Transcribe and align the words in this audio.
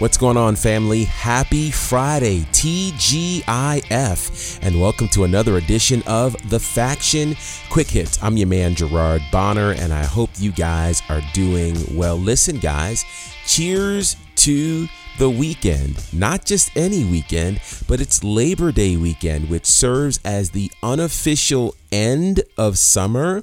What's 0.00 0.16
going 0.16 0.38
on, 0.38 0.56
family? 0.56 1.04
Happy 1.04 1.70
Friday, 1.70 2.40
TGIF, 2.52 3.44
and 4.62 4.80
welcome 4.80 5.08
to 5.08 5.24
another 5.24 5.58
edition 5.58 6.02
of 6.06 6.34
The 6.48 6.58
Faction 6.58 7.36
Quick 7.68 7.88
Hits. 7.88 8.18
I'm 8.22 8.38
your 8.38 8.46
man, 8.46 8.74
Gerard 8.74 9.20
Bonner, 9.30 9.72
and 9.72 9.92
I 9.92 10.04
hope 10.04 10.30
you 10.38 10.52
guys 10.52 11.02
are 11.10 11.20
doing 11.34 11.76
well. 11.94 12.16
Listen, 12.16 12.56
guys, 12.56 13.04
cheers 13.44 14.16
to 14.36 14.88
the 15.18 15.28
weekend. 15.28 16.02
Not 16.14 16.46
just 16.46 16.74
any 16.74 17.04
weekend, 17.04 17.60
but 17.86 18.00
it's 18.00 18.24
Labor 18.24 18.72
Day 18.72 18.96
weekend, 18.96 19.50
which 19.50 19.66
serves 19.66 20.18
as 20.24 20.52
the 20.52 20.72
unofficial 20.82 21.74
end 21.92 22.42
of 22.56 22.78
summer 22.78 23.42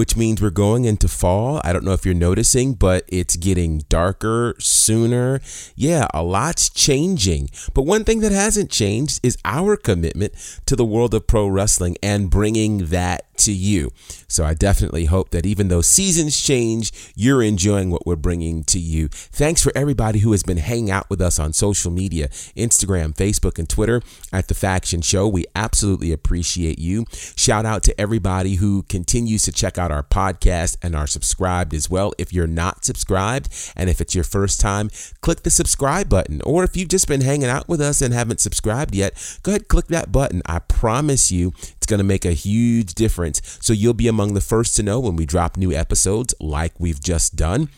which 0.00 0.16
means 0.16 0.40
we're 0.40 0.48
going 0.48 0.86
into 0.86 1.06
fall. 1.06 1.60
I 1.62 1.74
don't 1.74 1.84
know 1.84 1.92
if 1.92 2.06
you're 2.06 2.14
noticing, 2.14 2.72
but 2.72 3.04
it's 3.08 3.36
getting 3.36 3.80
darker 3.90 4.54
sooner. 4.58 5.42
Yeah, 5.76 6.06
a 6.14 6.22
lot's 6.22 6.70
changing. 6.70 7.50
But 7.74 7.82
one 7.82 8.04
thing 8.04 8.20
that 8.20 8.32
hasn't 8.32 8.70
changed 8.70 9.20
is 9.22 9.36
our 9.44 9.76
commitment 9.76 10.32
to 10.64 10.74
the 10.74 10.86
world 10.86 11.12
of 11.12 11.26
pro 11.26 11.46
wrestling 11.48 11.98
and 12.02 12.30
bringing 12.30 12.86
that 12.86 13.26
to 13.40 13.52
you. 13.52 13.90
So 14.28 14.44
I 14.44 14.54
definitely 14.54 15.06
hope 15.06 15.30
that 15.30 15.46
even 15.46 15.68
though 15.68 15.80
seasons 15.80 16.40
change, 16.40 17.12
you're 17.16 17.42
enjoying 17.42 17.90
what 17.90 18.06
we're 18.06 18.16
bringing 18.16 18.64
to 18.64 18.78
you. 18.78 19.08
Thanks 19.08 19.62
for 19.62 19.72
everybody 19.74 20.20
who 20.20 20.32
has 20.32 20.42
been 20.42 20.58
hanging 20.58 20.90
out 20.90 21.10
with 21.10 21.20
us 21.20 21.38
on 21.38 21.52
social 21.52 21.90
media 21.90 22.28
Instagram, 22.56 23.14
Facebook, 23.14 23.58
and 23.58 23.68
Twitter 23.68 24.02
at 24.32 24.48
The 24.48 24.54
Faction 24.54 25.00
Show. 25.00 25.26
We 25.26 25.46
absolutely 25.54 26.12
appreciate 26.12 26.78
you. 26.78 27.06
Shout 27.10 27.66
out 27.66 27.82
to 27.84 28.00
everybody 28.00 28.56
who 28.56 28.82
continues 28.84 29.42
to 29.42 29.52
check 29.52 29.78
out 29.78 29.89
our 29.90 30.02
podcast 30.02 30.76
and 30.82 30.94
are 30.94 31.06
subscribed 31.06 31.74
as 31.74 31.90
well. 31.90 32.12
If 32.18 32.32
you're 32.32 32.46
not 32.46 32.84
subscribed 32.84 33.48
and 33.76 33.90
if 33.90 34.00
it's 34.00 34.14
your 34.14 34.24
first 34.24 34.60
time, 34.60 34.90
click 35.20 35.42
the 35.42 35.50
subscribe 35.50 36.08
button. 36.08 36.40
Or 36.44 36.64
if 36.64 36.76
you've 36.76 36.88
just 36.88 37.08
been 37.08 37.20
hanging 37.22 37.48
out 37.48 37.68
with 37.68 37.80
us 37.80 38.00
and 38.00 38.14
haven't 38.14 38.40
subscribed 38.40 38.94
yet, 38.94 39.38
go 39.42 39.52
ahead, 39.52 39.68
click 39.68 39.86
that 39.88 40.12
button. 40.12 40.42
I 40.46 40.60
promise 40.60 41.30
you, 41.30 41.52
it's 41.58 41.86
going 41.86 41.98
to 41.98 42.04
make 42.04 42.24
a 42.24 42.32
huge 42.32 42.94
difference. 42.94 43.58
So 43.60 43.72
you'll 43.72 43.94
be 43.94 44.08
among 44.08 44.34
the 44.34 44.40
first 44.40 44.76
to 44.76 44.82
know 44.82 45.00
when 45.00 45.16
we 45.16 45.26
drop 45.26 45.56
new 45.56 45.72
episodes 45.72 46.34
like 46.40 46.72
we've 46.78 47.02
just 47.02 47.36
done 47.36 47.68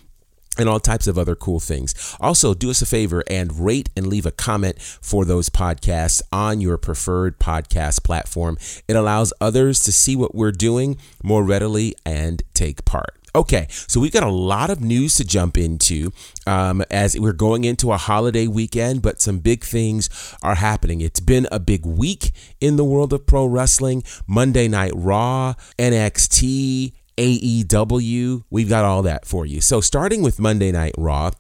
and 0.59 0.69
all 0.69 0.81
types 0.81 1.07
of 1.07 1.19
other 1.19 1.35
cool 1.35 1.61
things. 1.61 2.17
Also, 2.21 2.55
do 2.55 2.71
us 2.71 2.83
a 2.83 2.87
favor 2.87 3.23
and 3.29 3.65
rate 3.65 3.89
and 3.97 4.07
leave 4.07 4.27
a 4.27 4.31
comment 4.31 4.81
for 4.81 5.25
those 5.25 5.49
podcasts 5.49 6.21
on 6.33 6.61
your 6.61 6.77
preferred 6.77 7.39
podcast 7.39 8.05
platform. 8.05 8.59
It 8.89 8.97
allows 8.97 9.33
others 9.41 9.81
to 9.81 9.93
see 9.93 10.17
what 10.17 10.35
we're 10.35 10.53
doing 10.53 10.99
more 11.23 11.43
readily 11.45 11.95
and 12.05 12.43
take 12.55 12.85
part. 12.85 13.19
Okay, 13.35 13.67
so 13.71 13.99
we've 13.99 14.13
got 14.13 14.25
a 14.25 14.31
lot 14.31 14.69
of 14.69 14.83
news 14.83 15.15
to 15.15 15.25
jump 15.25 15.57
into 15.57 16.13
um, 16.47 16.83
as 16.91 17.19
we're 17.19 17.33
going 17.33 17.65
into 17.65 17.91
a 17.91 17.97
holiday 17.97 18.47
weekend, 18.47 19.01
but 19.01 19.23
some 19.23 19.39
big 19.39 19.65
things 19.65 20.11
are 20.43 20.57
happening. 20.57 21.01
It's 21.01 21.21
been 21.21 21.49
a 21.51 21.59
big 21.59 21.87
week 21.87 22.33
in 22.61 22.77
the 22.77 22.85
world 22.85 23.11
of 23.15 23.25
pro 23.25 23.47
wrestling. 23.47 24.03
Monday 24.27 24.69
Night 24.69 24.93
Raw, 24.95 25.55
NXT, 25.79 26.93
AEW, 27.17 28.45
we've 28.51 28.69
got 28.69 28.85
all 28.85 29.03
that 29.03 29.25
for 29.27 29.45
you. 29.45 29.61
So, 29.61 29.81
starting 29.81 30.23
with 30.23 30.41
Monday 30.41 30.73
Night 30.73 30.95
Raw, 30.97 31.31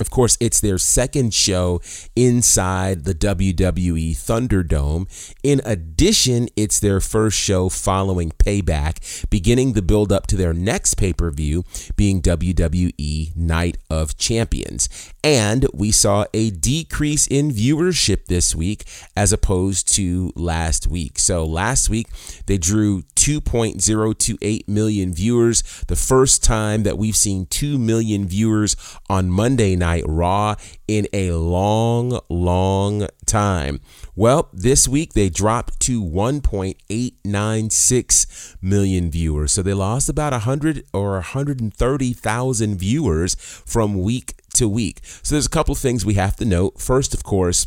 of 0.00 0.10
course, 0.10 0.36
it's 0.40 0.60
their 0.60 0.78
second 0.78 1.34
show 1.34 1.80
inside 2.14 3.04
the 3.04 3.14
WWE 3.14 4.12
Thunderdome. 4.12 5.08
In 5.42 5.60
addition, 5.64 6.48
it's 6.56 6.78
their 6.80 7.00
first 7.00 7.38
show 7.38 7.68
following 7.68 8.30
Payback, 8.32 9.28
beginning 9.30 9.72
the 9.72 9.82
build 9.82 10.12
up 10.12 10.26
to 10.28 10.36
their 10.36 10.52
next 10.52 10.94
pay 10.94 11.12
per 11.12 11.30
view, 11.30 11.64
being 11.96 12.22
WWE 12.22 13.36
Night 13.36 13.78
of 13.90 14.16
Champions. 14.16 14.88
And 15.24 15.66
we 15.74 15.90
saw 15.90 16.26
a 16.32 16.50
decrease 16.50 17.26
in 17.26 17.50
viewership 17.50 18.26
this 18.26 18.54
week 18.54 18.84
as 19.16 19.32
opposed 19.32 19.92
to 19.94 20.32
last 20.36 20.86
week. 20.86 21.18
So 21.18 21.44
last 21.44 21.90
week, 21.90 22.06
they 22.46 22.58
drew 22.58 23.02
2.028 23.16 24.68
million 24.68 25.12
viewers, 25.12 25.62
the 25.88 25.96
first 25.96 26.44
time 26.44 26.84
that 26.84 26.96
we've 26.96 27.16
seen 27.16 27.46
2 27.46 27.78
million 27.78 28.26
viewers 28.26 28.76
on 29.10 29.30
Monday 29.30 29.74
night 29.76 29.87
Night 29.88 30.04
Raw 30.06 30.54
in 30.86 31.08
a 31.14 31.32
long, 31.32 32.20
long 32.28 33.08
time. 33.24 33.80
Well, 34.14 34.50
this 34.52 34.86
week 34.86 35.14
they 35.14 35.30
dropped 35.30 35.80
to 35.80 36.04
1.896 36.04 38.56
million 38.60 39.10
viewers. 39.10 39.52
So 39.52 39.62
they 39.62 39.72
lost 39.72 40.10
about 40.10 40.32
100 40.32 40.84
or 40.92 41.12
130,000 41.12 42.78
viewers 42.78 43.34
from 43.34 44.02
week 44.02 44.34
to 44.56 44.68
week. 44.68 45.00
So 45.22 45.34
there's 45.34 45.46
a 45.46 45.50
couple 45.50 45.74
things 45.74 46.04
we 46.04 46.12
have 46.14 46.36
to 46.36 46.44
note. 46.44 46.78
First, 46.78 47.14
of 47.14 47.24
course, 47.24 47.66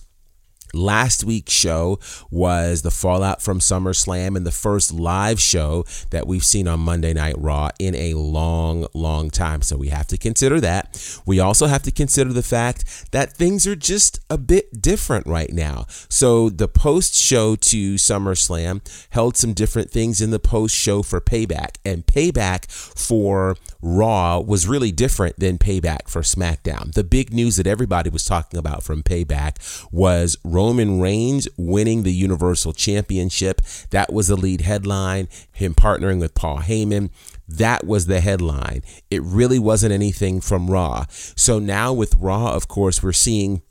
Last 0.73 1.23
week's 1.23 1.53
show 1.53 1.99
was 2.29 2.81
the 2.81 2.91
fallout 2.91 3.41
from 3.41 3.59
SummerSlam 3.59 4.37
and 4.37 4.45
the 4.45 4.51
first 4.51 4.93
live 4.93 5.39
show 5.39 5.85
that 6.11 6.27
we've 6.27 6.43
seen 6.43 6.67
on 6.67 6.79
Monday 6.79 7.13
Night 7.13 7.35
Raw 7.37 7.69
in 7.79 7.93
a 7.95 8.13
long, 8.13 8.87
long 8.93 9.29
time. 9.29 9.61
So 9.61 9.75
we 9.75 9.89
have 9.89 10.07
to 10.07 10.17
consider 10.17 10.61
that. 10.61 11.21
We 11.25 11.39
also 11.39 11.67
have 11.67 11.83
to 11.83 11.91
consider 11.91 12.31
the 12.31 12.43
fact 12.43 13.11
that 13.11 13.33
things 13.33 13.67
are 13.67 13.75
just 13.75 14.19
a 14.29 14.37
bit 14.37 14.81
different 14.81 15.27
right 15.27 15.51
now. 15.51 15.85
So 16.09 16.49
the 16.49 16.67
post 16.67 17.15
show 17.15 17.55
to 17.55 17.95
SummerSlam 17.95 18.81
held 19.09 19.35
some 19.35 19.53
different 19.53 19.91
things 19.91 20.21
in 20.21 20.31
the 20.31 20.39
post 20.39 20.75
show 20.75 21.03
for 21.03 21.19
Payback, 21.19 21.77
and 21.83 22.05
Payback 22.05 22.69
for 22.71 23.57
Raw 23.81 24.39
was 24.39 24.67
really 24.67 24.91
different 24.91 25.39
than 25.39 25.57
Payback 25.57 26.07
for 26.07 26.21
SmackDown. 26.21 26.93
The 26.93 27.03
big 27.03 27.33
news 27.33 27.57
that 27.57 27.67
everybody 27.67 28.09
was 28.09 28.23
talking 28.23 28.59
about 28.59 28.83
from 28.83 29.03
Payback 29.03 29.57
was 29.91 30.37
Roman 30.43 30.60
Reigns 30.69 31.47
winning 31.57 32.03
the 32.03 32.13
Universal 32.13 32.73
Championship. 32.73 33.61
That 33.89 34.13
was 34.13 34.27
the 34.27 34.35
lead 34.35 34.61
headline. 34.61 35.27
Him 35.51 35.73
partnering 35.73 36.19
with 36.19 36.35
Paul 36.35 36.59
Heyman. 36.59 37.09
That 37.47 37.85
was 37.85 38.05
the 38.05 38.21
headline. 38.21 38.83
It 39.09 39.21
really 39.23 39.59
wasn't 39.59 39.93
anything 39.93 40.39
from 40.39 40.69
Raw. 40.69 41.05
So 41.09 41.59
now 41.59 41.93
with 41.93 42.15
Raw, 42.15 42.53
of 42.53 42.67
course, 42.67 43.01
we're 43.03 43.11
seeing 43.11 43.61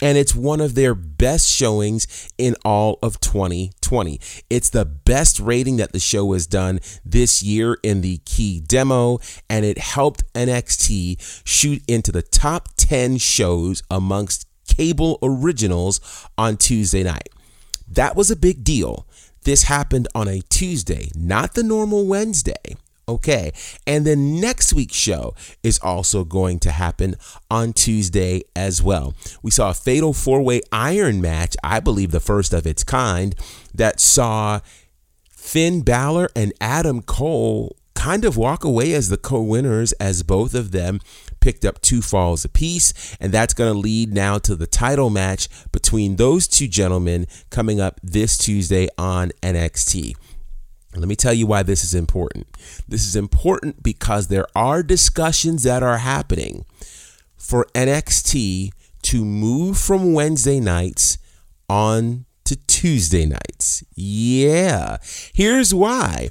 and 0.03 0.19
it's 0.19 0.35
one 0.35 0.61
of 0.61 0.75
their 0.75 0.97
best 0.97 1.49
showings 1.49 2.29
in 2.37 2.57
all 2.65 2.99
of 3.03 3.21
2020. 3.21 4.21
It's 4.51 4.69
the 4.69 4.85
best 4.85 5.39
rating 5.39 5.77
that 5.77 5.93
the 5.93 6.01
show 6.01 6.33
has 6.33 6.49
done 6.49 6.81
this 7.05 7.41
year 7.41 7.79
in 7.85 8.01
the 8.01 8.19
key 8.25 8.61
demo, 8.61 9.21
and 9.49 9.65
it 9.65 9.79
helped 9.79 10.25
NXT 10.35 11.47
shoot 11.47 11.83
into 11.87 12.11
the 12.11 12.23
top 12.23 12.71
10 12.77 13.19
shows 13.19 13.85
amongst 13.89 14.49
cable 14.67 15.21
originals 15.23 16.01
on 16.37 16.57
Tuesday 16.57 17.05
night. 17.05 17.29
That 17.87 18.17
was 18.17 18.31
a 18.31 18.37
big 18.37 18.65
deal. 18.65 19.07
This 19.45 19.65
happened 19.65 20.09
on 20.17 20.27
a 20.27 20.41
Tuesday, 20.51 21.11
not 21.15 21.55
the 21.55 21.63
normal 21.63 22.07
Wednesday. 22.07 22.77
Okay. 23.13 23.53
And 23.87 24.07
then 24.07 24.41
next 24.41 24.73
week's 24.73 24.97
show 24.97 25.35
is 25.63 25.79
also 25.83 26.25
going 26.25 26.59
to 26.61 26.71
happen 26.71 27.17
on 27.51 27.75
Tuesday 27.75 28.43
as 28.57 28.83
well. 28.83 29.15
We 29.43 29.51
saw 29.51 29.71
a 29.71 29.75
fatal 29.75 30.15
four 30.15 30.41
way 30.41 30.63
iron 30.73 31.21
match, 31.21 31.55
I 31.63 31.81
believe 31.81 32.11
the 32.11 32.21
first 32.21 32.55
of 32.55 32.67
its 32.67 32.85
kind, 32.85 33.35
that 33.75 34.01
saw 34.01 34.61
Finn 35.31 35.83
Balor 35.83 36.31
and 36.35 36.55
Adam 36.59 37.03
Cole 37.03 37.77
kind 37.95 38.25
of 38.25 38.39
walk 38.39 38.65
away 38.65 38.95
as 38.95 39.11
the 39.11 39.19
co 39.19 39.43
winners 39.43 39.93
as 39.93 40.23
both 40.23 40.55
of 40.55 40.71
them 40.71 40.99
picked 41.41 41.67
up 41.67 41.83
two 41.83 42.01
falls 42.01 42.47
apiece. 42.47 43.15
And 43.21 43.31
that's 43.31 43.53
going 43.53 43.73
to 43.73 43.79
lead 43.79 44.15
now 44.15 44.39
to 44.39 44.57
the 44.57 44.67
title 44.67 45.11
match 45.11 45.49
between 45.71 46.17
those 46.17 46.49
two 46.49 46.67
gentlemen 46.67 47.27
coming 47.51 47.79
up 47.79 48.01
this 48.03 48.39
Tuesday 48.39 48.89
on 48.97 49.33
NXT. 49.43 50.17
Let 50.95 51.09
me 51.09 51.17
tell 51.17 51.33
you 51.33 51.47
why 51.47 51.63
this 51.63 51.85
is 51.85 51.95
important. 51.95 52.47
This 52.87 53.07
is 53.07 53.17
important 53.17 53.83
because 53.83 54.29
there 54.29 54.47
are 54.55 54.83
discussions 54.83 55.63
that 55.63 55.83
are 55.83 55.99
happening 55.99 56.65
for 57.37 57.67
NXT 57.75 58.71
to 59.03 59.25
move 59.25 59.79
from 59.79 60.13
Wednesday 60.13 60.61
nights 60.61 61.19
on 61.69 62.27
to 62.45 62.57
Tuesday 62.67 63.25
nights. 63.25 63.83
Yeah. 63.95 64.99
Here's 65.33 65.75
why. 65.75 66.29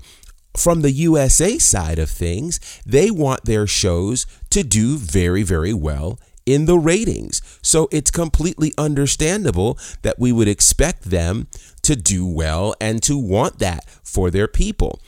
From 0.55 0.81
the 0.81 0.91
USA 0.91 1.57
side 1.57 1.97
of 1.97 2.09
things, 2.09 2.59
they 2.85 3.09
want 3.09 3.45
their 3.45 3.65
shows 3.65 4.25
to 4.49 4.63
do 4.63 4.97
very, 4.97 5.43
very 5.43 5.73
well 5.73 6.19
in 6.51 6.65
the 6.65 6.77
ratings. 6.77 7.41
So 7.61 7.87
it's 7.91 8.11
completely 8.11 8.73
understandable 8.77 9.79
that 10.01 10.19
we 10.19 10.31
would 10.31 10.47
expect 10.47 11.03
them 11.03 11.47
to 11.83 11.95
do 11.95 12.27
well 12.27 12.75
and 12.81 13.01
to 13.03 13.17
want 13.17 13.59
that 13.59 13.89
for 14.03 14.29
their 14.29 14.47
people. 14.47 14.99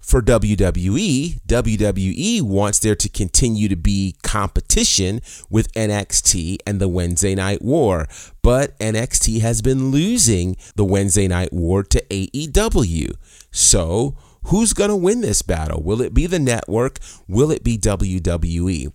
For 0.00 0.22
WWE, 0.22 1.38
WWE 1.46 2.40
wants 2.40 2.78
there 2.78 2.94
to 2.94 3.10
continue 3.10 3.68
to 3.68 3.76
be 3.76 4.16
competition 4.22 5.20
with 5.50 5.70
NXT 5.74 6.56
and 6.66 6.80
the 6.80 6.88
Wednesday 6.88 7.34
Night 7.34 7.60
War, 7.60 8.08
but 8.40 8.78
NXT 8.78 9.42
has 9.42 9.60
been 9.60 9.90
losing 9.90 10.56
the 10.76 10.84
Wednesday 10.84 11.28
Night 11.28 11.52
War 11.52 11.82
to 11.82 12.00
AEW. 12.06 13.12
So, 13.50 14.16
who's 14.44 14.72
going 14.72 14.88
to 14.88 14.96
win 14.96 15.20
this 15.20 15.42
battle? 15.42 15.82
Will 15.82 16.00
it 16.00 16.14
be 16.14 16.26
the 16.26 16.38
network? 16.38 17.00
Will 17.28 17.50
it 17.50 17.62
be 17.62 17.76
WWE? 17.76 18.90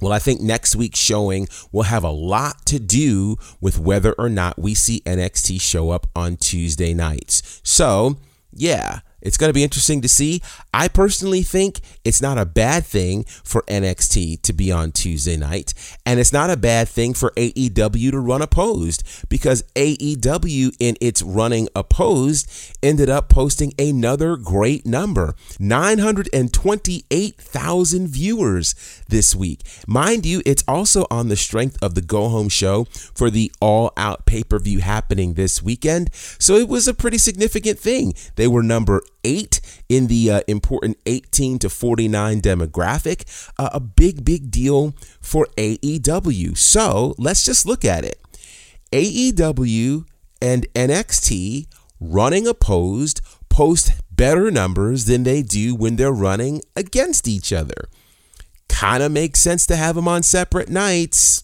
Well, 0.00 0.12
I 0.12 0.18
think 0.18 0.40
next 0.40 0.74
week's 0.76 0.98
showing 0.98 1.48
will 1.72 1.84
have 1.84 2.04
a 2.04 2.10
lot 2.10 2.66
to 2.66 2.78
do 2.78 3.36
with 3.60 3.78
whether 3.78 4.12
or 4.14 4.28
not 4.28 4.58
we 4.58 4.74
see 4.74 5.00
NXT 5.00 5.60
show 5.60 5.90
up 5.90 6.06
on 6.16 6.36
Tuesday 6.36 6.94
nights. 6.94 7.60
So, 7.62 8.16
yeah, 8.52 9.00
it's 9.24 9.38
going 9.38 9.48
to 9.48 9.54
be 9.54 9.64
interesting 9.64 10.00
to 10.02 10.08
see. 10.08 10.40
I 10.72 10.86
personally 10.88 11.42
think 11.42 11.80
it's 12.04 12.22
not 12.22 12.38
a 12.38 12.44
bad 12.44 12.84
thing 12.84 13.24
for 13.24 13.62
NXT 13.62 14.42
to 14.42 14.52
be 14.52 14.70
on 14.70 14.92
Tuesday 14.92 15.36
night, 15.36 15.74
and 16.04 16.20
it's 16.20 16.32
not 16.32 16.50
a 16.50 16.56
bad 16.56 16.88
thing 16.88 17.14
for 17.14 17.32
AEW 17.32 18.12
to 18.12 18.20
run 18.20 18.42
opposed 18.42 19.02
because 19.28 19.64
AEW, 19.74 20.76
in 20.78 20.96
its 21.00 21.20
running 21.22 21.68
opposed, 21.74 22.48
ended 22.82 23.08
up 23.08 23.28
posting 23.28 23.72
another 23.78 24.36
great 24.36 24.84
number 24.86 25.34
928,000 25.58 28.08
viewers 28.08 28.74
this 29.08 29.34
week. 29.34 29.62
Mind 29.86 30.26
you, 30.26 30.42
it's 30.44 30.64
also 30.68 31.06
on 31.10 31.28
the 31.28 31.36
strength 31.36 31.78
of 31.82 31.94
the 31.94 32.02
go 32.02 32.28
home 32.28 32.50
show 32.50 32.84
for 33.14 33.30
the 33.30 33.50
all 33.60 33.92
out 33.96 34.26
pay 34.26 34.44
per 34.44 34.58
view 34.58 34.80
happening 34.80 35.32
this 35.34 35.62
weekend, 35.62 36.10
so 36.12 36.56
it 36.56 36.68
was 36.68 36.86
a 36.86 36.92
pretty 36.94 37.18
significant 37.18 37.78
thing. 37.78 38.12
They 38.36 38.48
were 38.48 38.62
number 38.62 39.02
eight 39.24 39.60
in 39.88 40.06
the 40.06 40.30
uh, 40.30 40.40
important 40.46 40.98
18 41.06 41.58
to 41.60 41.68
49 41.68 42.40
demographic. 42.40 43.50
Uh, 43.58 43.70
a 43.72 43.80
big, 43.80 44.24
big 44.24 44.50
deal 44.50 44.94
for 45.20 45.46
AEW. 45.56 46.56
So 46.56 47.14
let's 47.18 47.44
just 47.44 47.66
look 47.66 47.84
at 47.84 48.04
it. 48.04 48.20
AEW 48.92 50.06
and 50.40 50.72
NXT 50.74 51.66
running 52.00 52.46
opposed 52.46 53.20
post 53.48 53.92
better 54.10 54.50
numbers 54.50 55.06
than 55.06 55.22
they 55.22 55.42
do 55.42 55.74
when 55.74 55.96
they're 55.96 56.12
running 56.12 56.60
against 56.76 57.26
each 57.26 57.52
other. 57.52 57.88
Kind 58.68 59.02
of 59.02 59.12
makes 59.12 59.40
sense 59.40 59.66
to 59.66 59.76
have 59.76 59.94
them 59.94 60.08
on 60.08 60.22
separate 60.22 60.68
nights. 60.68 61.43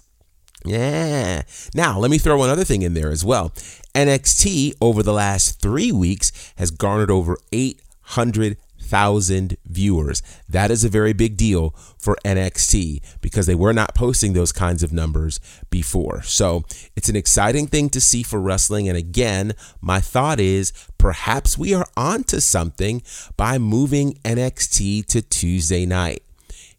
Yeah. 0.65 1.43
Now, 1.75 1.99
let 1.99 2.11
me 2.11 2.19
throw 2.19 2.39
one 2.39 2.51
other 2.51 2.65
thing 2.65 2.83
in 2.83 2.95
there 2.95 3.11
as 3.11 3.25
well. 3.25 3.51
NXT 3.95 4.75
over 4.81 5.03
the 5.03 5.13
last 5.13 5.61
three 5.61 5.91
weeks 5.91 6.53
has 6.57 6.71
garnered 6.71 7.11
over 7.11 7.39
800,000 7.51 9.57
viewers. 9.65 10.23
That 10.49 10.71
is 10.71 10.85
a 10.85 10.89
very 10.89 11.13
big 11.13 11.37
deal 11.37 11.71
for 11.99 12.17
NXT 12.25 13.01
because 13.21 13.47
they 13.47 13.55
were 13.55 13.73
not 13.73 13.95
posting 13.95 14.35
those 14.35 14.53
kinds 14.53 14.83
of 14.83 14.93
numbers 14.93 15.41
before. 15.71 16.23
So 16.23 16.65
it's 16.95 17.09
an 17.09 17.17
exciting 17.17 17.67
thing 17.67 17.89
to 17.91 18.01
see 18.01 18.23
for 18.23 18.41
wrestling. 18.41 18.89
And 18.89 18.99
again, 18.99 19.55
my 19.81 20.01
thought 20.01 20.41
is 20.41 20.73
perhaps 20.99 21.57
we 21.57 21.73
are 21.73 21.87
onto 21.97 22.39
something 22.39 23.03
by 23.37 23.59
moving 23.59 24.19
NXT 24.25 25.07
to 25.07 25.23
Tuesday 25.23 25.87
night. 25.87 26.23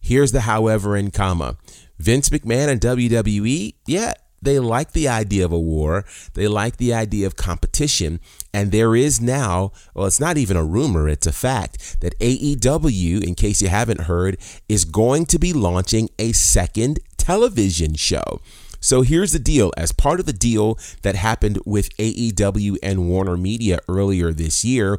Here's 0.02 0.32
the 0.32 0.42
however 0.42 0.98
in 0.98 1.12
comma. 1.12 1.58
Vince 1.98 2.30
McMahon 2.30 2.68
and 2.68 2.82
WWE, 2.82 3.76
yeah, 3.86 4.14
they 4.42 4.58
like 4.58 4.94
the 4.94 5.08
idea 5.08 5.46
of 5.46 5.52
a 5.52 5.60
war. 5.60 6.04
They 6.34 6.48
like 6.48 6.78
the 6.78 6.94
idea 6.94 7.28
of 7.28 7.36
competition. 7.36 8.20
And 8.54 8.72
there 8.72 8.96
is 8.96 9.22
now, 9.22 9.72
well, 9.94 10.08
it's 10.08 10.20
not 10.20 10.38
even 10.38 10.58
a 10.58 10.66
rumor, 10.66 11.08
it's 11.08 11.28
a 11.28 11.32
fact 11.32 12.02
that 12.02 12.18
AEW, 12.20 13.24
in 13.24 13.36
case 13.36 13.62
you 13.62 13.68
haven't 13.70 14.02
heard, 14.02 14.38
is 14.68 14.84
going 14.84 15.28
to 15.28 15.40
be 15.40 15.54
launching 15.54 16.10
a 16.18 16.32
second 16.32 17.00
television 17.18 17.94
show. 17.94 18.42
So 18.84 19.04
here's 19.04 19.32
the 19.32 19.40
deal. 19.40 19.72
As 19.78 19.92
part 19.92 20.20
of 20.20 20.26
the 20.26 20.34
deal 20.34 20.80
that 21.04 21.16
happened 21.16 21.60
with 21.68 21.96
AEW 21.98 22.78
and 22.82 23.08
Warner 23.08 23.38
Media 23.38 23.80
earlier 23.88 24.34
this 24.34 24.66
year, 24.66 24.98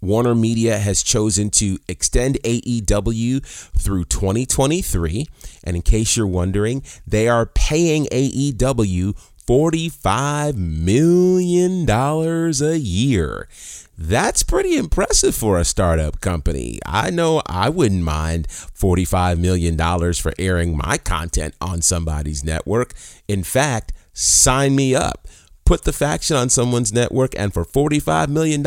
Warner 0.00 0.34
Media 0.34 0.78
has 0.78 1.02
chosen 1.02 1.50
to 1.50 1.78
extend 1.88 2.38
AEW 2.44 3.44
through 3.78 4.04
2023. 4.04 5.26
And 5.62 5.76
in 5.76 5.82
case 5.82 6.16
you're 6.16 6.26
wondering, 6.26 6.82
they 7.06 7.28
are 7.28 7.46
paying 7.46 8.06
AEW 8.06 9.16
$45 9.46 10.56
million 10.56 11.88
a 11.88 12.76
year. 12.76 13.48
That's 13.96 14.42
pretty 14.42 14.76
impressive 14.76 15.34
for 15.34 15.58
a 15.58 15.64
startup 15.64 16.20
company. 16.20 16.80
I 16.84 17.10
know 17.10 17.42
I 17.46 17.68
wouldn't 17.68 18.02
mind 18.02 18.48
$45 18.48 19.38
million 19.38 19.76
for 20.14 20.32
airing 20.38 20.76
my 20.76 20.98
content 20.98 21.54
on 21.60 21.80
somebody's 21.82 22.42
network. 22.42 22.94
In 23.28 23.44
fact, 23.44 23.92
sign 24.12 24.74
me 24.74 24.94
up 24.94 25.28
put 25.64 25.84
the 25.84 25.92
faction 25.92 26.36
on 26.36 26.50
someone's 26.50 26.92
network, 26.92 27.34
and 27.38 27.52
for 27.52 27.64
$45 27.64 28.28
million, 28.28 28.62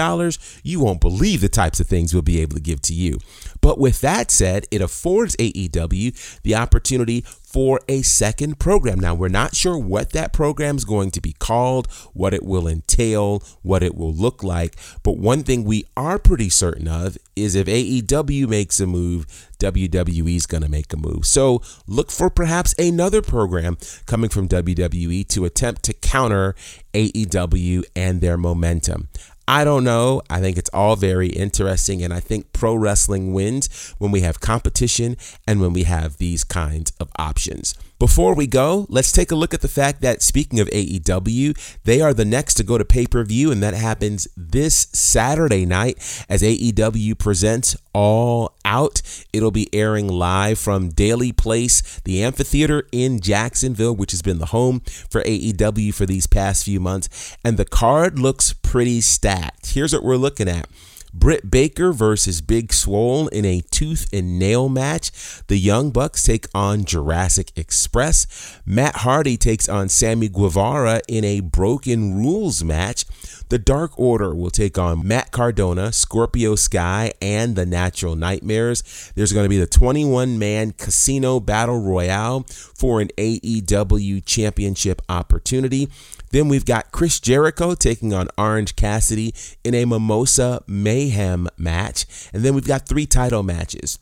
you 0.63 0.79
won't 0.79 1.01
believe 1.01 1.41
the 1.41 1.49
types 1.49 1.79
of 1.79 1.87
things 1.87 2.13
we'll 2.13 2.23
be 2.23 2.41
able 2.41 2.55
to 2.55 2.61
give 2.61 2.81
to 2.83 2.93
you. 2.93 3.19
But 3.61 3.79
with 3.79 4.01
that 4.01 4.31
said, 4.31 4.65
it 4.71 4.81
affords 4.81 5.35
AEW 5.37 6.41
the 6.41 6.55
opportunity 6.55 7.23
for 7.47 7.79
a 7.87 8.01
second 8.01 8.59
program. 8.59 8.99
Now, 8.99 9.15
we're 9.15 9.29
not 9.29 9.55
sure 9.55 9.77
what 9.77 10.11
that 10.11 10.33
program 10.33 10.75
is 10.75 10.83
going 10.83 11.11
to 11.11 11.21
be 11.21 11.33
called, 11.39 11.87
what 12.13 12.33
it 12.33 12.43
will 12.43 12.67
entail, 12.67 13.41
what 13.61 13.83
it 13.83 13.95
will 13.95 14.13
look 14.13 14.43
like. 14.43 14.75
But 15.01 15.17
one 15.17 15.43
thing 15.43 15.63
we 15.63 15.85
are 15.95 16.19
pretty 16.19 16.49
certain 16.49 16.87
of 16.87 17.17
is 17.35 17.55
if 17.55 17.67
AEW 17.67 18.49
makes 18.49 18.79
a 18.79 18.85
move, 18.85 19.25
WWE 19.59 20.35
is 20.35 20.45
going 20.45 20.63
to 20.63 20.69
make 20.69 20.91
a 20.93 20.97
move. 20.97 21.25
So 21.25 21.61
look 21.87 22.11
for 22.11 22.29
perhaps 22.29 22.75
another 22.77 23.21
program 23.21 23.77
coming 24.05 24.29
from 24.29 24.49
WWE 24.49 25.27
to 25.29 25.45
attempt 25.45 25.83
to 25.83 25.93
counter 25.93 26.53
AEW 26.93 27.85
and 27.95 28.19
their 28.19 28.37
momentum. 28.37 29.07
I 29.47 29.63
don't 29.63 29.85
know. 29.85 30.21
I 30.29 30.41
think 30.41 30.57
it's 30.57 30.69
all 30.73 30.97
very 30.97 31.29
interesting. 31.29 32.03
And 32.03 32.13
I 32.13 32.19
think 32.19 32.51
pro 32.51 32.75
wrestling 32.75 33.33
wins 33.33 33.93
when 33.97 34.11
we 34.11 34.21
have 34.21 34.41
competition 34.41 35.15
and 35.47 35.61
when 35.61 35.71
we 35.71 35.83
have 35.83 36.17
these 36.17 36.43
kinds 36.43 36.91
of 36.99 37.09
options. 37.17 37.73
Before 37.99 38.35
we 38.35 38.45
go, 38.45 38.85
let's 38.89 39.11
take 39.11 39.31
a 39.31 39.35
look 39.35 39.55
at 39.55 39.61
the 39.61 39.67
fact 39.67 40.01
that 40.01 40.21
speaking 40.21 40.59
of 40.59 40.67
AEW, 40.67 41.79
they 41.83 41.99
are 41.99 42.13
the 42.13 42.25
next 42.25 42.53
to 42.55 42.63
go 42.63 42.77
to 42.77 42.85
pay 42.85 43.07
per 43.07 43.23
view, 43.23 43.51
and 43.51 43.63
that 43.63 43.73
happens 43.73 44.27
this 44.37 44.87
Saturday 44.93 45.65
night 45.65 45.97
as 46.29 46.43
AEW 46.43 47.17
presents 47.17 47.75
All 47.97 48.55
Out. 48.63 49.01
It'll 49.33 49.49
be 49.49 49.73
airing 49.73 50.07
live 50.07 50.59
from 50.59 50.89
Daily 50.89 51.31
Place, 51.31 51.99
the 52.03 52.23
amphitheater 52.23 52.87
in 52.91 53.19
Jacksonville, 53.19 53.95
which 53.95 54.11
has 54.11 54.21
been 54.21 54.37
the 54.37 54.45
home 54.47 54.81
for 55.09 55.23
AEW 55.23 55.91
for 55.95 56.05
these 56.05 56.27
past 56.27 56.63
few 56.63 56.79
months. 56.79 57.35
And 57.43 57.57
the 57.57 57.65
card 57.65 58.19
looks 58.19 58.53
pretty 58.53 59.01
stacked. 59.01 59.71
Here's 59.71 59.93
what 59.93 60.03
we're 60.03 60.17
looking 60.17 60.47
at. 60.47 60.69
Britt 61.13 61.49
Baker 61.49 61.91
versus 61.91 62.41
Big 62.41 62.73
Swole 62.73 63.27
in 63.29 63.45
a 63.45 63.61
tooth 63.71 64.07
and 64.13 64.37
nail 64.37 64.69
match. 64.69 65.11
The 65.47 65.57
Young 65.57 65.91
Bucks 65.91 66.23
take 66.23 66.47
on 66.53 66.85
Jurassic 66.85 67.51
Express. 67.55 68.59
Matt 68.65 68.97
Hardy 68.97 69.37
takes 69.37 69.67
on 69.67 69.89
Sammy 69.89 70.29
Guevara 70.29 71.01
in 71.07 71.23
a 71.23 71.39
Broken 71.39 72.15
Rules 72.15 72.63
match. 72.63 73.05
The 73.49 73.57
Dark 73.57 73.97
Order 73.97 74.35
will 74.35 74.49
take 74.49 74.77
on 74.77 75.07
Matt 75.07 75.31
Cardona, 75.31 75.93
Scorpio 75.93 76.55
Sky, 76.55 77.13
and 77.21 77.55
the 77.55 77.65
Natural 77.65 78.15
Nightmares. 78.15 79.11
There's 79.15 79.31
going 79.31 79.45
to 79.45 79.49
be 79.49 79.59
the 79.59 79.67
21 79.67 80.37
man 80.37 80.71
Casino 80.73 81.39
Battle 81.39 81.79
Royale 81.79 82.45
for 82.75 82.99
an 82.99 83.07
AEW 83.17 84.25
championship 84.25 85.01
opportunity. 85.07 85.89
Then 86.31 86.50
we've 86.50 86.65
got 86.65 86.91
Chris 86.91 87.19
Jericho 87.19 87.75
taking 87.75 88.13
on 88.13 88.27
Orange 88.38 88.75
Cassidy 88.75 89.34
in 89.63 89.74
a 89.74 89.86
Mimosa 89.86 90.63
Mayhem 90.67 91.48
match. 91.57 92.05
And 92.34 92.43
then 92.43 92.53
we've 92.53 92.67
got 92.67 92.88
three 92.88 93.05
title 93.05 93.43
matches. 93.43 94.00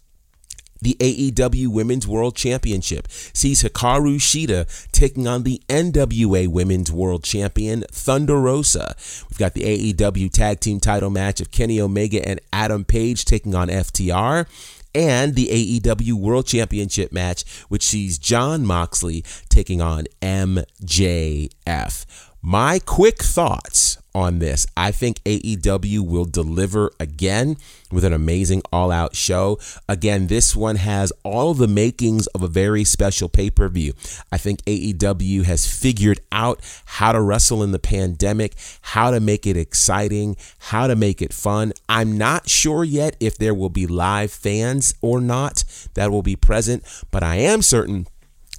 The 0.81 0.97
AEW 0.99 1.69
Women's 1.69 2.05
World 2.05 2.35
Championship 2.35 3.07
sees 3.09 3.63
Hikaru 3.63 4.17
Shida 4.17 4.91
taking 4.91 5.25
on 5.25 5.43
the 5.43 5.61
NWA 5.67 6.47
Women's 6.47 6.91
World 6.91 7.23
Champion 7.23 7.85
Thunder 7.89 8.39
Rosa. 8.39 8.95
We've 9.29 9.39
got 9.39 9.53
the 9.53 9.93
AEW 9.93 10.31
Tag 10.31 10.59
Team 10.59 10.79
title 10.79 11.09
match 11.09 11.39
of 11.41 11.49
Kenny 11.49 11.79
Omega 11.79 12.27
and 12.27 12.41
Adam 12.51 12.83
Page 12.83 13.25
taking 13.25 13.55
on 13.55 13.69
FTR 13.69 14.45
and 14.95 15.35
the 15.35 15.47
AEW 15.81 16.13
World 16.13 16.47
Championship 16.47 17.11
match, 17.11 17.43
which 17.67 17.83
sees 17.83 18.17
Jon 18.17 18.65
Moxley 18.65 19.23
taking 19.49 19.81
on 19.81 20.05
MJF. 20.21 22.05
My 22.47 22.77
quick 22.77 23.23
thoughts 23.23 23.97
on 24.13 24.37
this. 24.37 24.67
I 24.77 24.91
think 24.91 25.17
AEW 25.23 26.07
will 26.07 26.25
deliver 26.25 26.91
again 26.99 27.57
with 27.91 28.03
an 28.03 28.13
amazing 28.13 28.61
all 28.71 28.91
out 28.91 29.15
show. 29.15 29.57
Again, 29.89 30.27
this 30.27 30.55
one 30.55 30.75
has 30.75 31.11
all 31.23 31.55
the 31.55 31.67
makings 31.67 32.27
of 32.27 32.43
a 32.43 32.47
very 32.47 32.83
special 32.83 33.29
pay 33.29 33.49
per 33.49 33.67
view. 33.67 33.93
I 34.31 34.37
think 34.37 34.63
AEW 34.65 35.45
has 35.45 35.65
figured 35.65 36.19
out 36.31 36.59
how 36.85 37.13
to 37.13 37.19
wrestle 37.19 37.63
in 37.63 37.71
the 37.71 37.79
pandemic, 37.79 38.53
how 38.81 39.09
to 39.09 39.19
make 39.19 39.47
it 39.47 39.57
exciting, 39.57 40.37
how 40.59 40.85
to 40.85 40.95
make 40.95 41.23
it 41.23 41.33
fun. 41.33 41.73
I'm 41.89 42.15
not 42.15 42.47
sure 42.47 42.83
yet 42.83 43.15
if 43.19 43.39
there 43.39 43.55
will 43.55 43.69
be 43.69 43.87
live 43.87 44.31
fans 44.31 44.93
or 45.01 45.19
not 45.19 45.63
that 45.95 46.11
will 46.11 46.21
be 46.21 46.35
present, 46.35 46.83
but 47.09 47.23
I 47.23 47.37
am 47.37 47.63
certain 47.63 48.05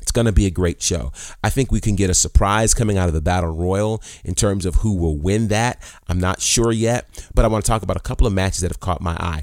it's 0.07 0.13
going 0.13 0.27
to 0.27 0.33
be 0.33 0.47
a 0.47 0.53
great 0.53 0.81
show. 0.81 1.11
I 1.43 1.51
think 1.51 1.73
we 1.73 1.81
can 1.81 1.97
get 1.97 2.11
a 2.11 2.15
surprise 2.15 2.75
coming 2.75 2.97
out 2.97 3.09
of 3.09 3.13
the 3.13 3.21
Battle 3.21 3.51
Royal 3.51 4.01
in 4.25 4.37
terms 4.37 4.65
of 4.65 4.77
who 4.77 4.97
will 4.97 5.17
win 5.17 5.49
that. 5.49 5.83
I'm 6.07 6.21
not 6.21 6.41
sure 6.41 6.71
yet, 6.71 7.09
but 7.35 7.45
I 7.45 7.49
want 7.49 7.65
to 7.65 7.69
talk 7.69 7.83
about 7.83 7.97
a 7.97 8.01
couple 8.01 8.25
of 8.25 8.33
matches 8.33 8.61
that 8.61 8.71
have 8.71 8.79
caught 8.79 9.01
my 9.01 9.17
eye. 9.19 9.43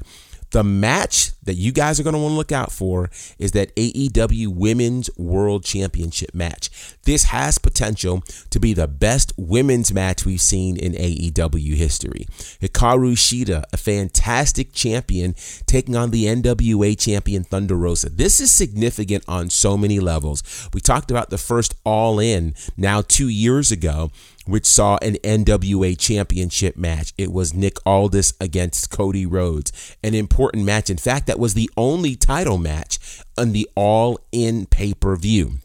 The 0.54 0.62
match 0.62 1.32
that 1.42 1.54
you 1.54 1.72
guys 1.72 1.98
are 1.98 2.04
going 2.04 2.14
to 2.14 2.20
want 2.20 2.30
to 2.30 2.36
look 2.36 2.52
out 2.52 2.70
for 2.70 3.10
is 3.40 3.50
that 3.52 3.74
AEW 3.74 4.46
Women's 4.54 5.10
World 5.18 5.64
Championship 5.64 6.32
match. 6.32 6.70
This 7.02 7.24
has 7.24 7.58
potential 7.58 8.22
to 8.50 8.60
be 8.60 8.72
the 8.72 8.86
best 8.86 9.32
women's 9.36 9.92
match 9.92 10.24
we've 10.24 10.40
seen 10.40 10.76
in 10.76 10.92
AEW 10.92 11.74
history. 11.74 12.28
Hikaru 12.60 13.16
Shida, 13.16 13.64
a 13.72 13.76
fantastic 13.76 14.72
champion, 14.72 15.34
taking 15.66 15.96
on 15.96 16.12
the 16.12 16.26
NWA 16.26 16.96
champion 16.96 17.42
Thunder 17.42 17.74
Rosa. 17.74 18.08
This 18.08 18.40
is 18.40 18.52
significant 18.52 19.24
on 19.26 19.50
so 19.50 19.76
many 19.76 19.98
levels. 19.98 20.68
We 20.72 20.80
talked 20.80 21.10
about 21.10 21.30
the 21.30 21.38
first 21.38 21.74
All 21.82 22.20
In 22.20 22.54
now 22.76 23.02
two 23.02 23.28
years 23.28 23.72
ago 23.72 24.12
which 24.46 24.66
saw 24.66 24.98
an 25.02 25.14
NWA 25.16 25.98
championship 25.98 26.76
match. 26.76 27.12
It 27.16 27.32
was 27.32 27.54
Nick 27.54 27.76
Aldis 27.86 28.34
against 28.40 28.90
Cody 28.90 29.26
Rhodes, 29.26 29.96
an 30.02 30.14
important 30.14 30.64
match. 30.64 30.90
In 30.90 30.98
fact, 30.98 31.26
that 31.26 31.38
was 31.38 31.54
the 31.54 31.70
only 31.76 32.16
title 32.16 32.58
match 32.58 32.98
on 33.38 33.52
the 33.52 33.68
all 33.74 34.18
in 34.32 34.66
pay 34.66 34.94
per 34.94 35.16
view. 35.16 35.58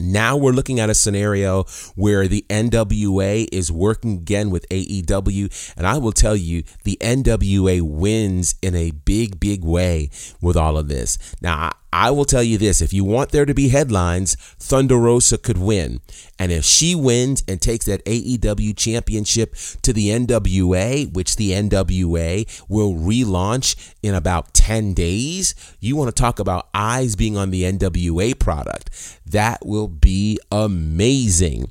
Now 0.00 0.36
we're 0.36 0.52
looking 0.52 0.80
at 0.80 0.90
a 0.90 0.94
scenario 0.94 1.64
where 1.94 2.26
the 2.26 2.44
NWA 2.48 3.46
is 3.52 3.70
working 3.70 4.14
again 4.14 4.50
with 4.50 4.68
AEW. 4.68 5.74
And 5.76 5.86
I 5.86 5.98
will 5.98 6.12
tell 6.12 6.34
you, 6.34 6.64
the 6.84 6.96
NWA 7.00 7.82
wins 7.82 8.54
in 8.62 8.74
a 8.74 8.90
big, 8.90 9.38
big 9.38 9.62
way 9.62 10.10
with 10.40 10.56
all 10.56 10.78
of 10.78 10.88
this. 10.88 11.18
Now, 11.40 11.72
I 11.92 12.10
will 12.10 12.24
tell 12.24 12.42
you 12.42 12.56
this 12.56 12.80
if 12.80 12.92
you 12.92 13.04
want 13.04 13.30
there 13.30 13.44
to 13.44 13.52
be 13.52 13.68
headlines, 13.68 14.34
Thunder 14.58 14.96
Rosa 14.96 15.36
could 15.36 15.58
win. 15.58 16.00
And 16.38 16.50
if 16.50 16.64
she 16.64 16.94
wins 16.94 17.44
and 17.46 17.60
takes 17.60 17.84
that 17.86 18.04
AEW 18.06 18.76
championship 18.76 19.54
to 19.82 19.92
the 19.92 20.08
NWA, 20.08 21.12
which 21.12 21.36
the 21.36 21.50
NWA 21.50 22.64
will 22.68 22.94
relaunch 22.94 23.94
in 24.02 24.14
about 24.14 24.54
10 24.54 24.94
days, 24.94 25.54
you 25.80 25.94
want 25.94 26.14
to 26.14 26.20
talk 26.20 26.38
about 26.38 26.68
eyes 26.72 27.14
being 27.14 27.36
on 27.36 27.50
the 27.50 27.64
NWA 27.64 28.38
product. 28.38 29.18
That 29.26 29.64
will 29.64 29.88
be 29.88 30.38
amazing. 30.50 31.68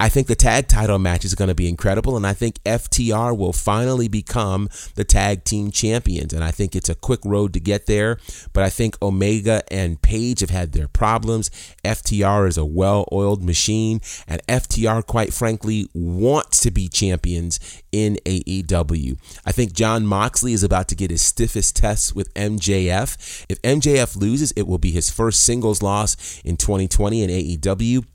I 0.00 0.08
think 0.08 0.28
the 0.28 0.34
tag 0.34 0.66
title 0.66 0.98
match 0.98 1.26
is 1.26 1.34
going 1.34 1.48
to 1.48 1.54
be 1.54 1.68
incredible, 1.68 2.16
and 2.16 2.26
I 2.26 2.32
think 2.32 2.62
FTR 2.64 3.36
will 3.36 3.52
finally 3.52 4.08
become 4.08 4.70
the 4.94 5.04
tag 5.04 5.44
team 5.44 5.70
champions. 5.70 6.32
And 6.32 6.42
I 6.42 6.52
think 6.52 6.74
it's 6.74 6.88
a 6.88 6.94
quick 6.94 7.20
road 7.22 7.52
to 7.52 7.60
get 7.60 7.84
there, 7.84 8.18
but 8.54 8.64
I 8.64 8.70
think 8.70 8.96
Omega 9.02 9.62
and 9.70 10.00
Page 10.00 10.40
have 10.40 10.48
had 10.48 10.72
their 10.72 10.88
problems. 10.88 11.50
FTR 11.84 12.48
is 12.48 12.56
a 12.56 12.64
well 12.64 13.06
oiled 13.12 13.44
machine, 13.44 14.00
and 14.26 14.40
FTR, 14.46 15.06
quite 15.06 15.34
frankly, 15.34 15.86
wants 15.92 16.60
to 16.62 16.70
be 16.70 16.88
champions 16.88 17.60
in 17.92 18.16
AEW. 18.24 19.18
I 19.44 19.52
think 19.52 19.74
Jon 19.74 20.06
Moxley 20.06 20.54
is 20.54 20.62
about 20.62 20.88
to 20.88 20.94
get 20.94 21.10
his 21.10 21.20
stiffest 21.20 21.76
test 21.76 22.16
with 22.16 22.32
MJF. 22.32 23.44
If 23.50 23.60
MJF 23.60 24.16
loses, 24.16 24.52
it 24.52 24.66
will 24.66 24.78
be 24.78 24.92
his 24.92 25.10
first 25.10 25.42
singles 25.42 25.82
loss 25.82 26.40
in 26.42 26.56
2020 26.56 27.22
in 27.22 27.28
AEW. 27.28 28.06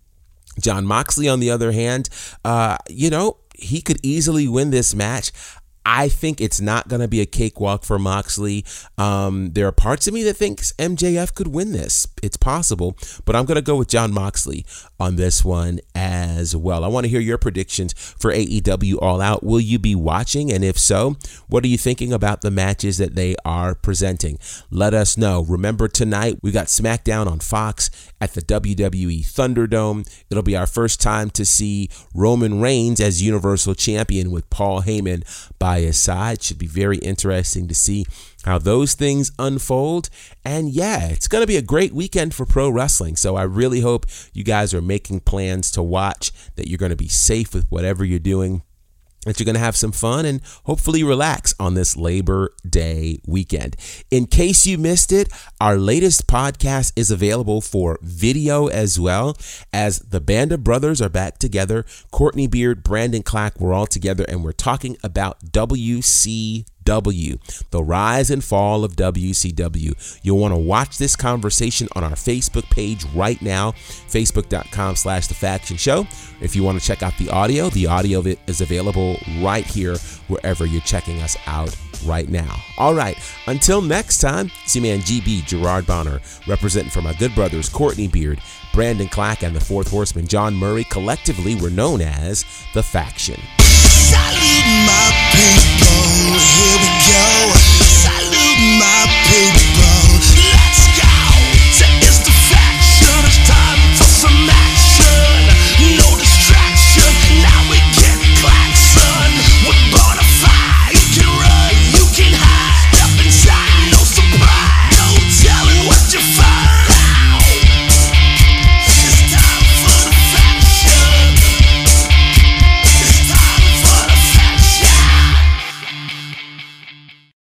Jon 0.60 0.86
Moxley, 0.86 1.28
on 1.28 1.40
the 1.40 1.50
other 1.50 1.72
hand, 1.72 2.10
uh, 2.44 2.78
you 2.88 3.10
know, 3.10 3.38
he 3.58 3.82
could 3.82 4.00
easily 4.04 4.48
win 4.48 4.72
this 4.72 4.94
match. 4.94 5.32
I 5.86 6.10
think 6.10 6.42
it's 6.42 6.60
not 6.60 6.88
going 6.88 7.01
to 7.01 7.08
be 7.08 7.22
a 7.22 7.25
cakewalk 7.27 7.84
for 7.84 8.00
Moxley. 8.00 8.65
Um, 8.98 9.51
there 9.51 9.68
are 9.68 9.72
parts 9.72 10.08
of 10.08 10.13
me 10.13 10.24
that 10.24 10.34
thinks 10.34 10.74
MJF 10.74 11.36
could 11.36 11.48
win 11.48 11.74
this. 11.74 12.08
It's 12.24 12.38
possible, 12.38 12.98
but 13.24 13.36
I'm 13.36 13.46
going 13.46 13.56
to 13.56 13.62
go 13.62 13.75
with 13.75 13.88
Jon 13.88 14.12
Moxley 14.12 14.65
on 15.00 15.15
this 15.15 15.46
one 15.46 15.80
as 15.94 16.56
well. 16.56 16.84
I 16.84 16.88
want 16.88 17.06
to 17.06 17.10
hear 17.10 17.20
your 17.20 17.38
predictions 17.38 17.94
for 17.94 18.32
AEW 18.32 19.01
All 19.01 19.22
Out. 19.22 19.44
Will 19.44 19.60
you 19.60 19.77
be 19.77 19.94
watching? 19.94 20.51
And 20.51 20.63
if 20.63 20.77
so, 20.80 21.18
what 21.48 21.63
are 21.63 21.68
you 21.68 21.77
thinking 21.77 22.12
about 22.12 22.42
the 22.42 22.51
matches 22.51 22.98
that 22.98 23.15
they 23.15 23.36
are 23.46 23.75
presenting? 23.75 24.39
Let 24.72 24.96
us 24.96 25.18
know. 25.18 25.44
Remember, 25.44 25.88
tonight 25.88 26.39
we 26.42 26.51
got 26.51 26.68
SmackDown 26.68 27.27
on 27.27 27.39
Fox 27.39 27.92
at 28.20 28.34
the 28.34 28.42
WWE 28.42 29.20
Thunderdome. 29.20 30.08
It'll 30.32 30.44
be 30.44 30.56
our 30.56 30.68
first 30.68 31.00
time 31.00 31.30
to 31.32 31.46
see 31.46 31.89
Roman 32.13 32.60
Reigns 32.60 33.00
as 33.00 33.22
Universal 33.22 33.75
Champion 33.75 34.32
with 34.32 34.50
Paul 34.50 34.82
Heyman 34.82 35.24
by 35.60 35.75
his 35.82 35.98
side. 35.98 36.41
Should 36.41 36.58
be 36.58 36.67
very 36.67 36.98
interesting 36.98 37.67
to 37.67 37.75
see 37.75 38.05
how 38.44 38.58
those 38.58 38.94
things 38.94 39.32
unfold. 39.39 40.10
And 40.44 40.70
yeah, 40.70 41.08
it's 41.08 41.27
going 41.27 41.41
to 41.41 41.48
be 41.48 41.58
a 41.58 41.62
great 41.62 41.94
weekend 41.94 42.34
for 42.34 42.46
pro 42.46 42.70
wrestling. 42.70 43.15
So 43.15 43.36
I 43.36 43.44
really 43.44 43.82
hope 43.82 44.05
you 44.34 44.44
guys 44.44 44.74
are 44.74 44.82
making 44.82 45.22
plans 45.22 45.72
to 45.72 45.84
watch, 45.84 46.32
that 46.55 46.67
you're 46.67 46.77
going 46.77 46.91
to 46.91 46.96
be 46.96 47.08
safe 47.08 47.53
with 47.53 47.65
whatever 47.70 48.05
you're 48.05 48.20
doing. 48.20 48.63
That 49.25 49.39
you're 49.39 49.46
going 49.46 49.55
to 49.55 49.60
have 49.60 49.75
some 49.75 49.91
fun 49.91 50.25
and 50.25 50.41
hopefully 50.63 51.03
relax 51.03 51.53
on 51.60 51.74
this 51.74 51.98
Labor 51.98 52.53
Day 52.67 53.20
weekend. 53.27 53.75
In 54.10 54.25
case 54.25 54.65
you 54.65 54.77
missed 54.77 55.12
it, 55.12 55.32
our 55.60 55.77
latest 55.77 56.27
podcast 56.27 56.94
is 56.96 57.12
available 57.12 57.60
for 57.60 58.00
video 58.01 58.67
as 58.67 59.00
well 59.00 59.38
as 59.74 60.00
the 60.00 60.22
Band 60.22 60.51
of 60.51 60.63
Brothers 60.63 61.01
are 61.01 61.10
back 61.10 61.38
together. 61.38 61.86
Courtney 62.12 62.48
Beard, 62.48 62.84
Brandon 62.84 63.24
Clack, 63.24 63.60
we're 63.60 63.74
all 63.74 63.88
together 63.88 64.25
and 64.29 64.44
we're 64.44 64.51
talking 64.53 64.96
about 65.03 65.39
WC 65.51 66.65
W, 66.86 67.38
the 67.72 67.84
rise 67.84 68.32
and 68.32 68.44
fall 68.44 68.84
of 68.84 68.96
WCW. 68.96 70.20
You'll 70.24 70.39
want 70.39 70.54
to 70.54 70.60
watch 70.60 70.98
this 70.98 71.15
conversation 71.15 71.88
on 71.96 72.04
our 72.04 72.12
Facebook 72.12 72.70
page 72.70 73.04
right 73.13 73.42
now, 73.42 73.72
facebook.com 73.72 74.96
slash 74.96 75.27
the 75.27 75.34
faction 75.34 75.77
show. 75.77 76.08
If 76.42 76.56
you 76.56 76.63
want 76.63 76.80
to 76.80 76.86
check 76.86 77.04
out 77.04 77.18
the 77.18 77.30
audio, 77.30 77.70
the 77.70 77.88
audio 77.88 78.20
of 78.20 78.27
it 78.27 78.39
is 78.48 78.62
available 78.62 79.18
right 79.42 79.65
here 79.65 79.98
wherever 80.27 80.65
you're 80.65 80.82
checking 80.82 81.22
us 81.22 81.38
out 81.48 81.75
right 82.06 82.30
now. 82.30 82.56
All 82.77 82.94
right, 82.94 83.18
until 83.48 83.82
next 83.82 84.20
time, 84.20 84.51
see 84.65 84.80
man 84.80 85.00
GB 85.00 85.46
Gerard 85.46 85.86
Bonner, 85.88 86.20
representing 86.48 86.92
for 86.92 87.01
my 87.01 87.13
good 87.13 87.34
brothers 87.36 87.70
Courtney 87.70 88.08
Beard, 88.08 88.39
Brandon 88.74 89.08
Clack, 89.08 89.44
and 89.44 89.56
the 89.56 89.62
fourth 89.62 89.89
horseman 89.89 90.27
John 90.27 90.54
Murray. 90.54 90.84
Collectively, 90.86 91.56
we're 91.56 91.70
known 91.70 92.01
as 92.01 92.46
the 92.74 92.84
faction. 92.84 93.39